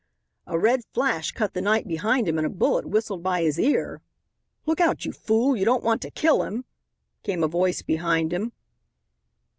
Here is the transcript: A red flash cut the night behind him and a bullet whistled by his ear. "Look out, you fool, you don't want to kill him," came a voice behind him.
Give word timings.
A 0.47 0.57
red 0.57 0.81
flash 0.95 1.31
cut 1.31 1.53
the 1.53 1.61
night 1.61 1.87
behind 1.87 2.27
him 2.27 2.39
and 2.39 2.47
a 2.47 2.49
bullet 2.49 2.87
whistled 2.89 3.21
by 3.21 3.43
his 3.43 3.59
ear. 3.59 4.01
"Look 4.65 4.79
out, 4.81 5.05
you 5.05 5.11
fool, 5.11 5.55
you 5.55 5.63
don't 5.63 5.83
want 5.83 6.01
to 6.01 6.09
kill 6.09 6.41
him," 6.41 6.65
came 7.21 7.43
a 7.43 7.47
voice 7.47 7.83
behind 7.83 8.33
him. 8.33 8.51